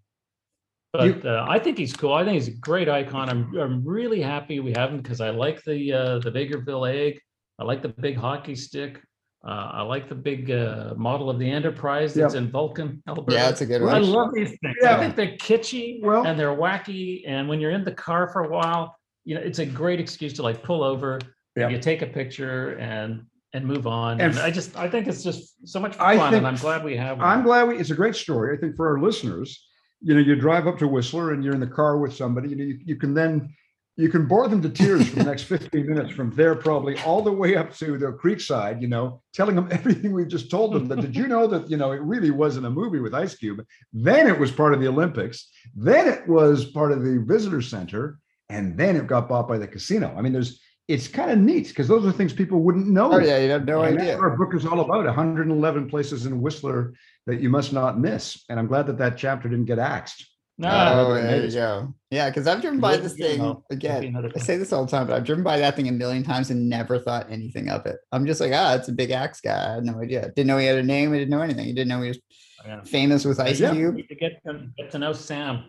But 0.92 1.24
uh, 1.24 1.46
I 1.48 1.58
think 1.60 1.78
he's 1.78 1.92
cool. 1.92 2.12
I 2.14 2.24
think 2.24 2.34
he's 2.34 2.48
a 2.48 2.58
great 2.58 2.88
icon. 2.88 3.28
I'm 3.28 3.56
I'm 3.56 3.84
really 3.84 4.20
happy 4.20 4.58
we 4.60 4.72
have 4.72 4.90
him 4.90 5.00
because 5.00 5.20
I 5.20 5.30
like 5.30 5.62
the 5.64 5.92
uh, 5.92 6.18
the 6.18 6.30
Vegreville 6.32 6.90
egg. 6.92 7.20
I 7.60 7.64
like 7.64 7.82
the 7.82 7.90
big 7.90 8.16
hockey 8.16 8.56
stick. 8.56 9.00
Uh, 9.46 9.70
I 9.72 9.82
like 9.82 10.08
the 10.08 10.14
big 10.14 10.50
uh, 10.50 10.92
model 10.96 11.30
of 11.30 11.38
the 11.38 11.50
Enterprise 11.50 12.12
that's 12.12 12.34
in 12.34 12.50
Vulcan, 12.50 13.02
Alberta. 13.08 13.32
Yeah, 13.32 13.46
that's 13.46 13.60
a 13.62 13.66
good 13.66 13.80
one. 13.82 13.94
I 13.94 13.98
love 13.98 14.34
these 14.34 14.48
things. 14.62 14.76
Yeah. 14.82 14.96
I 14.96 15.00
think 15.00 15.16
they're 15.16 15.36
kitschy 15.38 16.02
Well- 16.02 16.26
and 16.26 16.38
they're 16.38 16.54
wacky. 16.54 17.22
And 17.26 17.48
when 17.48 17.58
you're 17.58 17.70
in 17.70 17.82
the 17.84 17.92
car 17.92 18.28
for 18.28 18.44
a 18.44 18.48
while, 18.50 18.96
you 19.24 19.34
know, 19.34 19.40
it's 19.40 19.58
a 19.58 19.64
great 19.64 19.98
excuse 19.98 20.34
to 20.34 20.42
like 20.42 20.62
pull 20.62 20.82
over, 20.82 21.20
Yeah. 21.56 21.68
you 21.70 21.78
take 21.78 22.02
a 22.02 22.06
picture 22.06 22.76
and 22.78 23.24
and 23.54 23.64
move 23.64 23.86
on. 23.86 24.20
And 24.20 24.32
And, 24.32 24.38
I 24.40 24.50
just 24.50 24.76
I 24.76 24.90
think 24.90 25.06
it's 25.08 25.22
just 25.22 25.66
so 25.66 25.80
much 25.80 25.98
I 25.98 26.16
fun, 26.18 26.32
think- 26.32 26.38
and 26.40 26.46
I'm 26.46 26.56
glad 26.56 26.84
we 26.84 26.96
have. 26.96 27.16
one. 27.18 27.26
I'm 27.26 27.42
glad 27.42 27.68
we, 27.68 27.78
it's 27.78 27.90
a 27.90 27.94
great 27.94 28.16
story. 28.16 28.56
I 28.56 28.60
think 28.60 28.76
for 28.76 28.88
our 28.90 29.00
listeners, 29.00 29.66
you 30.00 30.14
know, 30.14 30.20
you 30.20 30.34
drive 30.36 30.66
up 30.66 30.78
to 30.78 30.88
Whistler 30.88 31.32
and 31.32 31.44
you're 31.44 31.54
in 31.54 31.60
the 31.60 31.66
car 31.66 31.98
with 31.98 32.14
somebody, 32.14 32.50
you 32.50 32.56
know, 32.56 32.64
you, 32.64 32.78
you 32.84 32.96
can 32.96 33.14
then 33.14 33.54
you 33.96 34.08
can 34.08 34.26
bore 34.26 34.48
them 34.48 34.62
to 34.62 34.70
tears 34.70 35.08
for 35.08 35.16
the 35.16 35.24
next 35.24 35.42
15 35.42 35.86
minutes 35.86 36.12
from 36.12 36.34
there, 36.34 36.54
probably 36.54 36.98
all 37.00 37.20
the 37.20 37.32
way 37.32 37.56
up 37.56 37.74
to 37.76 37.98
the 37.98 38.06
creekside, 38.12 38.80
you 38.80 38.88
know, 38.88 39.20
telling 39.34 39.54
them 39.54 39.68
everything 39.72 40.12
we've 40.12 40.28
just 40.28 40.50
told 40.50 40.72
them. 40.72 40.88
That 40.88 41.00
did 41.00 41.14
you 41.14 41.26
know 41.26 41.46
that, 41.46 41.68
you 41.70 41.76
know, 41.76 41.92
it 41.92 42.00
really 42.00 42.30
wasn't 42.30 42.66
a 42.66 42.70
movie 42.70 43.00
with 43.00 43.14
Ice 43.14 43.34
Cube. 43.34 43.62
Then 43.92 44.26
it 44.26 44.38
was 44.38 44.50
part 44.50 44.72
of 44.72 44.80
the 44.80 44.88
Olympics. 44.88 45.50
Then 45.74 46.08
it 46.08 46.26
was 46.26 46.66
part 46.66 46.92
of 46.92 47.02
the 47.02 47.22
visitor 47.26 47.60
center. 47.60 48.18
And 48.48 48.76
then 48.76 48.96
it 48.96 49.06
got 49.06 49.28
bought 49.28 49.48
by 49.48 49.58
the 49.58 49.68
casino. 49.68 50.14
I 50.16 50.22
mean, 50.22 50.32
there's 50.32 50.60
it's 50.90 51.06
kind 51.08 51.30
of 51.30 51.38
neat 51.38 51.68
because 51.68 51.86
those 51.88 52.04
are 52.04 52.12
things 52.12 52.32
people 52.32 52.60
wouldn't 52.62 52.88
know. 52.88 53.12
Oh 53.12 53.18
yeah, 53.18 53.38
you 53.38 53.50
have 53.50 53.64
no 53.64 53.82
And 53.82 53.98
idea. 53.98 54.18
our 54.18 54.36
book 54.36 54.54
is 54.54 54.66
all 54.66 54.80
about 54.80 55.04
111 55.06 55.88
places 55.88 56.26
in 56.26 56.40
Whistler 56.40 56.92
that 57.26 57.40
you 57.40 57.48
must 57.48 57.72
not 57.72 57.98
miss. 57.98 58.44
And 58.48 58.58
I'm 58.58 58.66
glad 58.66 58.86
that 58.88 58.98
that 58.98 59.16
chapter 59.16 59.48
didn't 59.48 59.66
get 59.66 59.78
axed. 59.78 60.26
no, 60.58 60.68
Oh, 60.68 61.14
yeah, 61.14 61.22
there 61.22 61.44
you 61.46 61.52
go. 61.52 61.94
Yeah, 62.10 62.28
because 62.28 62.46
I've 62.48 62.60
driven 62.60 62.80
by 62.80 62.96
this 62.96 63.14
thing 63.14 63.38
know, 63.38 63.64
again. 63.70 64.14
I 64.36 64.38
say 64.40 64.56
this 64.56 64.72
all 64.72 64.84
the 64.84 64.90
time, 64.90 65.06
but 65.06 65.14
I've 65.16 65.24
driven 65.24 65.44
by 65.44 65.58
that 65.58 65.76
thing 65.76 65.88
a 65.88 65.92
million 65.92 66.22
times 66.24 66.50
and 66.50 66.68
never 66.68 66.98
thought 66.98 67.30
anything 67.30 67.70
of 67.70 67.86
it. 67.86 67.96
I'm 68.12 68.26
just 68.26 68.40
like, 68.40 68.52
ah, 68.52 68.74
it's 68.74 68.88
a 68.88 68.92
big 68.92 69.10
axe 69.10 69.40
guy. 69.40 69.70
I 69.70 69.74
had 69.76 69.84
no 69.84 70.00
idea. 70.02 70.22
Didn't 70.34 70.48
know 70.48 70.58
he 70.58 70.66
had 70.66 70.76
a 70.78 70.82
name. 70.82 71.12
I 71.14 71.18
didn't 71.18 71.30
know 71.30 71.40
anything. 71.40 71.66
He 71.66 71.72
didn't 71.72 71.88
know 71.88 72.02
he 72.02 72.08
was 72.08 72.20
Yeah. 72.66 72.82
famous 72.82 73.24
with 73.24 73.38
Ice 73.40 73.58
Yeah. 73.60 73.72
Cube. 73.72 73.96
To 74.08 74.14
get 74.14 74.42
to, 74.44 74.66
get 74.76 74.90
to 74.90 74.98
know 74.98 75.12
Sam. 75.14 75.64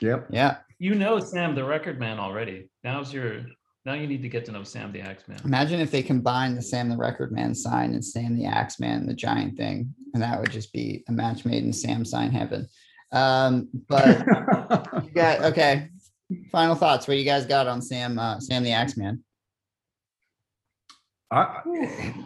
Yep. 0.00 0.28
Yeah. 0.30 0.52
You 0.78 0.94
know 0.94 1.18
Sam, 1.20 1.54
the 1.54 1.64
record 1.64 1.98
man 2.00 2.18
already. 2.18 2.70
Now's 2.84 3.12
your 3.12 3.42
now 3.84 3.94
you 3.94 4.06
need 4.06 4.22
to 4.22 4.28
get 4.28 4.44
to 4.46 4.52
know 4.52 4.62
Sam 4.62 4.92
the 4.92 5.00
Axe 5.00 5.26
Man. 5.26 5.40
Imagine 5.44 5.80
if 5.80 5.90
they 5.90 6.02
combined 6.02 6.56
the 6.56 6.62
Sam 6.62 6.88
the 6.88 6.96
Record 6.96 7.32
Man 7.32 7.54
sign 7.54 7.94
and 7.94 8.04
Sam 8.04 8.36
the 8.36 8.46
Axe 8.46 8.78
Man, 8.78 9.06
the 9.06 9.14
giant 9.14 9.56
thing, 9.56 9.94
and 10.12 10.22
that 10.22 10.40
would 10.40 10.50
just 10.50 10.72
be 10.72 11.02
a 11.08 11.12
match 11.12 11.44
made 11.44 11.64
in 11.64 11.72
Sam 11.72 12.04
sign 12.04 12.30
heaven. 12.30 12.68
Um, 13.12 13.68
but 13.88 14.18
you 15.04 15.10
got 15.14 15.40
okay. 15.42 15.88
Final 16.52 16.76
thoughts. 16.76 17.08
What 17.08 17.16
you 17.16 17.24
guys 17.24 17.46
got 17.46 17.66
on 17.66 17.82
Sam? 17.82 18.18
Uh, 18.18 18.38
Sam 18.38 18.62
the 18.62 18.72
Axe 18.72 18.96
Man. 18.96 19.24
I, 21.32 21.62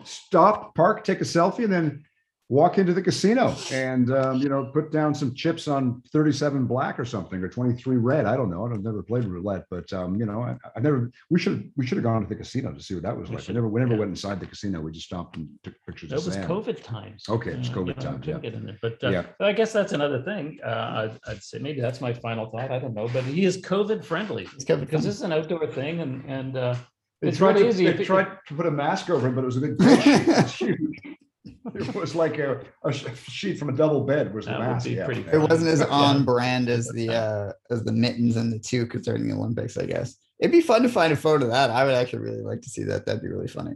stop, 0.05 0.75
park, 0.75 1.05
take 1.05 1.21
a 1.21 1.25
selfie, 1.25 1.65
and 1.65 1.73
then 1.73 2.05
walk 2.51 2.77
into 2.77 2.93
the 2.93 3.01
casino 3.01 3.57
and 3.73 4.13
um, 4.13 4.37
you 4.39 4.51
know 4.51 4.67
put 4.67 4.93
down 4.93 5.15
some 5.15 5.35
chips 5.35 5.67
on 5.67 6.03
37 6.13 6.67
black 6.67 7.01
or 7.01 7.05
something 7.05 7.43
or 7.43 7.49
23 7.49 7.97
red 7.97 8.27
i 8.27 8.37
don't 8.37 8.51
know 8.51 8.67
i've 8.67 8.83
never 8.83 9.03
played 9.03 9.25
roulette 9.25 9.65
but 9.71 9.91
um, 9.95 10.15
you 10.17 10.27
know 10.27 10.43
I, 10.43 10.55
I 10.77 10.81
never 10.81 11.11
we 11.31 11.39
should 11.41 11.71
we 11.77 11.87
should 11.87 11.97
have 11.97 12.05
gone 12.05 12.21
to 12.23 12.29
the 12.29 12.35
casino 12.37 12.73
to 12.73 12.83
see 12.83 12.93
what 12.95 13.03
that 13.05 13.17
was 13.17 13.31
We 13.31 13.37
like 13.37 13.43
we 13.43 13.47
should, 13.47 13.55
never 13.55 13.69
we 13.69 13.81
never 13.81 13.95
yeah. 13.95 13.99
went 14.01 14.11
inside 14.11 14.41
the 14.41 14.47
casino 14.47 14.81
we 14.83 14.93
just 14.93 15.07
stopped 15.07 15.37
and 15.39 15.49
took 15.63 15.75
pictures 15.87 16.11
That 16.11 16.19
of 16.19 16.27
was 16.27 16.35
Sam. 16.35 16.49
COVID 16.49 16.83
times. 16.83 17.25
Okay, 17.31 17.53
it 17.53 17.59
was 17.59 17.71
Uh, 17.71 17.73
COVID 17.73 17.87
you 17.89 17.95
know, 17.95 18.11
times, 18.13 18.27
yeah. 18.27 18.39
Get 18.39 18.55
in 18.55 18.67
there. 18.67 18.79
But 18.83 19.03
uh, 19.03 19.09
Yeah. 19.09 19.25
I 19.41 19.53
guess 19.53 19.73
that's 19.73 19.93
another 19.93 20.23
thing. 20.23 20.59
Uh, 20.63 21.09
I'd, 21.27 21.31
I'd 21.31 21.43
say 21.43 21.59
maybe 21.61 21.81
that's 21.81 22.01
my 22.03 22.13
final 22.13 22.51
thought. 22.51 22.71
I 22.71 22.79
don't 22.79 22.95
know, 22.95 23.09
but 23.09 23.25
he 23.25 23.47
is 23.47 23.57
COVID 23.63 24.05
friendly 24.05 24.45
It's 24.55 24.65
COVID 24.67 24.81
because 24.81 25.03
this 25.05 25.15
is 25.17 25.23
an 25.23 25.33
outdoor 25.33 25.67
thing, 25.67 26.01
and 26.01 26.23
and 26.27 26.57
uh, 26.59 26.75
they 27.23 27.29
it's 27.29 27.39
tried, 27.39 27.53
really 27.57 27.63
to, 27.65 27.69
easy. 27.71 27.87
they 27.87 28.03
it- 28.03 28.05
tried 28.07 28.29
to 28.49 28.55
put 28.55 28.67
a 28.67 28.71
mask 28.71 29.09
over 29.09 29.27
him 29.29 29.35
but 29.35 29.43
it 29.45 29.47
was 29.47 29.57
a 29.57 29.61
big 29.63 29.79
bed 29.79 30.03
sheet. 30.03 30.21
It 30.21 30.27
was 30.29 30.55
huge 30.55 31.17
it 31.75 31.95
was 31.95 32.15
like 32.15 32.39
a, 32.39 32.61
a 32.85 32.93
sheet 32.93 33.59
from 33.59 33.69
a 33.69 33.73
double 33.73 34.03
bed 34.03 34.33
was 34.35 34.47
the 34.47 34.53
That 34.53 34.61
would 34.61 34.67
mask 34.67 34.87
yeah. 34.89 35.05
pretty 35.05 35.25
It 35.33 35.39
wasn't 35.39 35.69
as 35.71 35.81
Yeah. 35.81 35.87
on 35.87 36.25
brand 36.25 36.69
as 36.69 36.89
the 36.89 37.11
uh 37.11 37.53
as 37.71 37.85
the 37.85 37.93
mittens 37.93 38.37
and 38.37 38.53
the 38.53 38.59
toque 38.59 39.03
during 39.03 39.29
the 39.29 39.35
Olympics, 39.35 39.77
I 39.77 39.87
guess. 39.87 40.17
It'd 40.41 40.53
be 40.53 40.61
fun 40.61 40.83
to 40.83 40.89
find 40.89 41.13
a 41.13 41.17
photo 41.17 41.45
of 41.45 41.51
that. 41.53 41.71
I 41.71 41.85
would 41.85 41.95
actually 41.95 42.21
really 42.21 42.43
like 42.43 42.61
to 42.63 42.71
see 42.71 42.83
that. 42.85 43.07
That'd 43.07 43.23
be 43.23 43.29
really 43.29 43.49
funny. 43.49 43.73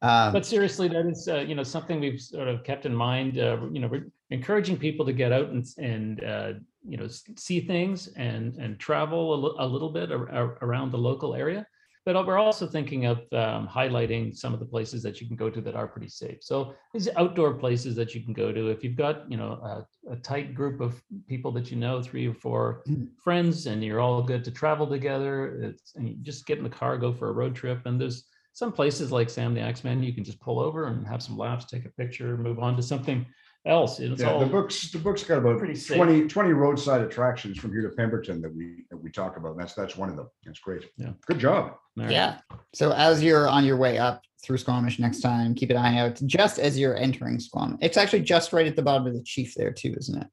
Um, 0.00 0.32
but 0.32 0.46
seriously, 0.46 0.86
that 0.88 1.06
is 1.06 1.26
uh, 1.28 1.38
you 1.40 1.54
know 1.56 1.64
something 1.64 1.98
we've 1.98 2.20
sort 2.20 2.46
of 2.46 2.62
kept 2.62 2.86
in 2.86 2.94
mind. 2.94 3.38
Uh, 3.38 3.58
you 3.72 3.80
know, 3.80 3.88
we're 3.88 4.06
encouraging 4.30 4.76
people 4.76 5.04
to 5.06 5.12
get 5.12 5.32
out 5.32 5.48
and 5.48 5.64
and 5.78 6.22
uh, 6.22 6.52
you 6.86 6.96
know 6.98 7.08
see 7.36 7.60
things 7.60 8.08
and 8.16 8.56
and 8.58 8.78
travel 8.78 9.34
a, 9.58 9.66
little 9.66 9.90
bit 9.90 10.12
ar- 10.12 10.30
ar- 10.30 10.58
around 10.62 10.92
the 10.92 10.98
local 10.98 11.34
area. 11.34 11.66
But 12.04 12.26
we're 12.26 12.38
also 12.38 12.66
thinking 12.66 13.06
of 13.06 13.18
um, 13.32 13.68
highlighting 13.68 14.36
some 14.36 14.52
of 14.52 14.58
the 14.58 14.66
places 14.66 15.04
that 15.04 15.20
you 15.20 15.28
can 15.28 15.36
go 15.36 15.48
to 15.48 15.60
that 15.60 15.76
are 15.76 15.86
pretty 15.86 16.08
safe. 16.08 16.38
So 16.40 16.74
these 16.92 17.08
outdoor 17.16 17.54
places 17.54 17.94
that 17.94 18.12
you 18.12 18.22
can 18.24 18.32
go 18.32 18.50
to. 18.50 18.70
If 18.70 18.82
you've 18.82 18.96
got 18.96 19.30
you 19.30 19.36
know 19.36 19.52
a, 19.62 20.12
a 20.12 20.16
tight 20.16 20.54
group 20.54 20.80
of 20.80 21.00
people 21.28 21.52
that 21.52 21.70
you 21.70 21.76
know, 21.76 22.02
three 22.02 22.26
or 22.26 22.34
four 22.34 22.82
friends, 23.22 23.66
and 23.66 23.84
you're 23.84 24.00
all 24.00 24.22
good 24.22 24.42
to 24.44 24.50
travel 24.50 24.86
together, 24.86 25.62
it's, 25.62 25.94
and 25.94 26.08
you 26.08 26.16
just 26.22 26.46
get 26.46 26.58
in 26.58 26.64
the 26.64 26.70
car, 26.70 26.98
go 26.98 27.12
for 27.12 27.28
a 27.28 27.32
road 27.32 27.54
trip, 27.54 27.82
and 27.86 28.00
there's 28.00 28.24
some 28.52 28.72
places 28.72 29.10
like 29.10 29.30
Sam 29.30 29.54
the 29.54 29.60
Axeman, 29.60 30.02
you 30.02 30.12
can 30.12 30.24
just 30.24 30.40
pull 30.40 30.60
over 30.60 30.86
and 30.86 31.06
have 31.06 31.22
some 31.22 31.38
laughs, 31.38 31.64
take 31.64 31.86
a 31.86 31.90
picture, 31.90 32.36
move 32.36 32.58
on 32.58 32.76
to 32.76 32.82
something 32.82 33.24
else. 33.66 34.00
It's 34.00 34.20
Yeah, 34.20 34.32
all 34.32 34.40
the 34.40 34.46
books 34.46 34.90
the 34.90 34.98
book's 34.98 35.22
got 35.22 35.38
about 35.38 35.58
pretty 35.58 35.78
20, 35.80 36.26
20 36.28 36.52
roadside 36.52 37.00
attractions 37.02 37.58
from 37.58 37.72
here 37.72 37.82
to 37.82 37.94
Pemberton 37.94 38.40
that 38.42 38.54
we 38.54 38.84
that 38.90 38.96
we 38.96 39.10
talk 39.10 39.36
about. 39.36 39.52
And 39.52 39.60
that's 39.60 39.74
that's 39.74 39.96
one 39.96 40.08
of 40.08 40.16
them. 40.16 40.28
That's 40.44 40.60
great. 40.60 40.90
Yeah. 40.96 41.10
Good 41.26 41.38
job. 41.38 41.74
All 41.98 42.04
right. 42.04 42.10
Yeah. 42.10 42.38
So 42.74 42.92
as 42.92 43.22
you're 43.22 43.48
on 43.48 43.64
your 43.64 43.76
way 43.76 43.98
up 43.98 44.22
through 44.44 44.58
Squamish 44.58 44.98
next 44.98 45.20
time, 45.20 45.54
keep 45.54 45.70
an 45.70 45.76
eye 45.76 45.98
out 45.98 46.20
just 46.26 46.58
as 46.58 46.78
you're 46.78 46.96
entering 46.96 47.38
Squamish. 47.38 47.78
It's 47.82 47.96
actually 47.96 48.22
just 48.22 48.52
right 48.52 48.66
at 48.66 48.76
the 48.76 48.82
bottom 48.82 49.06
of 49.06 49.14
the 49.14 49.22
chief 49.22 49.54
there 49.54 49.72
too, 49.72 49.94
isn't 49.98 50.20
it? 50.22 50.26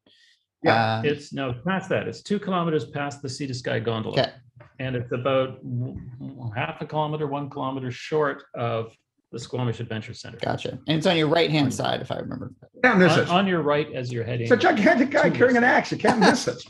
Yeah, 0.63 0.97
Um, 0.99 1.05
It's 1.05 1.31
no 1.31 1.53
past 1.65 1.89
that. 1.89 2.07
It's 2.07 2.21
two 2.21 2.39
kilometers 2.39 2.85
past 2.85 3.21
the 3.21 3.29
Sea 3.29 3.47
to 3.47 3.53
Sky 3.53 3.79
gondola. 3.79 4.19
Okay. 4.21 4.31
And 4.79 4.95
it's 4.95 5.11
about 5.11 5.61
w- 5.63 5.99
w- 6.19 6.51
half 6.55 6.81
a 6.81 6.85
kilometer, 6.85 7.27
one 7.27 7.49
kilometer 7.49 7.91
short 7.91 8.43
of 8.55 8.91
the 9.31 9.39
Squamish 9.39 9.79
Adventure 9.79 10.13
Center. 10.13 10.37
gotcha. 10.41 10.71
And 10.87 10.97
it's 10.97 11.05
on 11.07 11.15
your 11.17 11.27
right 11.27 11.49
hand 11.51 11.73
side, 11.73 12.01
if 12.01 12.11
I 12.11 12.17
remember. 12.17 12.51
can't 12.83 12.97
miss 12.99 13.13
On, 13.13 13.19
it. 13.19 13.29
on 13.29 13.47
your 13.47 13.61
right 13.61 13.91
as 13.93 14.11
you're 14.11 14.23
heading. 14.23 14.43
It's 14.43 14.51
a 14.51 14.57
gigantic 14.57 15.11
guy 15.11 15.29
carrying 15.29 15.57
an 15.57 15.63
axe. 15.63 15.91
You 15.91 15.97
can't 15.97 16.19
miss 16.19 16.47
it. 16.47 16.61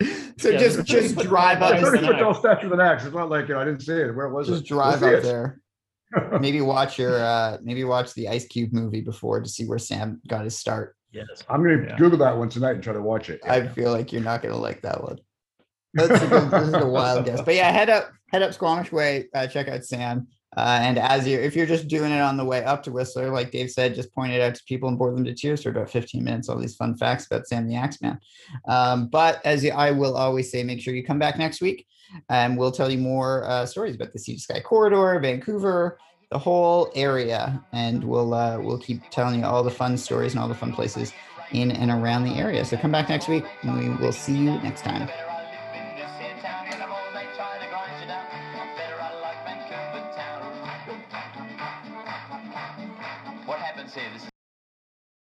So 0.38 0.50
Yeah, 0.50 0.58
just 0.58 0.84
just 0.84 1.16
drive 1.18 1.58
tall 1.58 1.72
up, 1.72 1.74
guy 1.74 1.80
Thirty 1.82 1.98
with 1.98 2.06
foot 2.06 2.14
an 2.14 2.20
tall 2.22 2.30
axe. 2.30 2.38
statue 2.38 2.68
with 2.70 2.78
an 2.78 2.86
axe. 2.86 3.04
It's 3.04 3.12
not 3.12 3.28
like 3.28 3.48
you 3.48 3.54
know, 3.54 3.60
I 3.60 3.64
didn't 3.64 3.80
see 3.82 3.92
it. 3.94 4.14
Where 4.14 4.28
was 4.28 4.46
just 4.46 4.62
it? 4.62 4.68
drive 4.68 5.00
We'll 5.00 5.16
up 5.16 5.16
it. 5.18 5.22
there. 5.24 5.60
Maybe 6.40 6.60
watch 6.60 6.96
your 6.96 7.20
uh 7.20 7.58
maybe 7.60 7.82
watch 7.82 8.14
the 8.14 8.28
Ice 8.28 8.46
Cube 8.46 8.72
movie 8.72 9.00
before 9.00 9.40
to 9.40 9.48
see 9.48 9.66
where 9.66 9.78
Sam 9.80 10.20
got 10.28 10.44
his 10.44 10.56
start. 10.56 10.94
Yes. 11.10 11.26
I'm 11.48 11.64
going 11.64 11.80
to 11.82 11.88
Yeah. 11.88 11.96
Google 11.96 12.18
that 12.18 12.36
one 12.38 12.48
tonight 12.48 12.74
and 12.76 12.82
try 12.84 12.92
to 12.92 13.02
watch 13.02 13.28
it. 13.30 13.40
I 13.44 13.66
feel 13.66 13.90
like 13.90 14.12
you're 14.12 14.22
not 14.22 14.40
gonna 14.40 14.56
like 14.56 14.80
that 14.82 15.02
one. 15.02 15.18
That's 15.94 16.22
a 16.22 16.28
good, 16.28 16.50
this 16.52 16.68
is 16.68 16.74
a 16.74 16.86
wild 16.86 17.24
guess. 17.24 17.40
But 17.42 17.56
yeah, 17.56 17.72
head 17.72 17.90
up, 17.90 18.12
head 18.30 18.42
up 18.42 18.54
Squamish 18.54 18.92
Way, 18.92 19.26
uh, 19.34 19.48
check 19.48 19.66
out 19.66 19.84
Sam. 19.84 20.28
Uh, 20.56 20.78
and 20.82 20.98
as 20.98 21.26
you 21.26 21.38
if 21.38 21.54
you're 21.54 21.66
just 21.66 21.88
doing 21.88 22.10
it 22.10 22.20
on 22.20 22.36
the 22.36 22.44
way 22.44 22.64
up 22.64 22.82
to 22.82 22.90
Whistler, 22.90 23.30
like 23.30 23.50
Dave 23.50 23.70
said, 23.70 23.94
just 23.94 24.14
point 24.14 24.32
it 24.32 24.40
out 24.40 24.54
to 24.54 24.64
people 24.64 24.88
and 24.88 24.98
bore 24.98 25.12
them 25.12 25.24
to 25.24 25.34
tears 25.34 25.62
for 25.62 25.70
about 25.70 25.90
15 25.90 26.24
minutes, 26.24 26.48
all 26.48 26.58
these 26.58 26.76
fun 26.76 26.96
facts 26.96 27.26
about 27.26 27.46
Sam 27.46 27.68
the 27.68 27.76
Axeman. 27.76 28.18
Um, 28.66 29.08
but 29.08 29.44
as 29.44 29.64
I 29.68 29.90
will 29.90 30.16
always 30.16 30.50
say, 30.50 30.62
make 30.62 30.80
sure 30.80 30.94
you 30.94 31.04
come 31.04 31.18
back 31.18 31.38
next 31.38 31.60
week 31.60 31.86
and 32.30 32.56
we'll 32.56 32.72
tell 32.72 32.90
you 32.90 32.98
more 32.98 33.44
uh, 33.44 33.66
stories 33.66 33.94
about 33.94 34.12
the 34.12 34.18
Sea 34.18 34.34
to 34.34 34.40
Sky 34.40 34.60
Corridor, 34.60 35.20
Vancouver, 35.20 35.98
the 36.30 36.38
whole 36.38 36.90
area, 36.94 37.62
and 37.72 38.04
we'll 38.04 38.34
uh, 38.34 38.58
we'll 38.58 38.78
keep 38.78 39.08
telling 39.10 39.40
you 39.40 39.46
all 39.46 39.62
the 39.62 39.70
fun 39.70 39.96
stories 39.96 40.32
and 40.32 40.40
all 40.40 40.48
the 40.48 40.54
fun 40.54 40.72
places 40.72 41.12
in 41.52 41.70
and 41.70 41.90
around 41.90 42.24
the 42.24 42.34
area. 42.34 42.64
So 42.64 42.76
come 42.76 42.92
back 42.92 43.08
next 43.08 43.28
week 43.28 43.44
and 43.62 43.78
we 43.78 43.88
will 44.04 44.12
see 44.12 44.36
you 44.36 44.52
next 44.60 44.82
time. 44.82 45.08